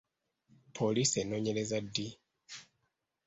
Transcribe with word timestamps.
Poliisi 0.75 1.17
enoonyereza 1.21 1.77
ddi? 1.85 2.07